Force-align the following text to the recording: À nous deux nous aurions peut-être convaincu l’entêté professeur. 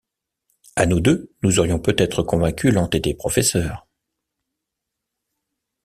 À 0.75 0.87
nous 0.87 0.99
deux 0.99 1.29
nous 1.43 1.59
aurions 1.59 1.77
peut-être 1.77 2.23
convaincu 2.23 2.71
l’entêté 2.71 3.13
professeur. 3.13 3.85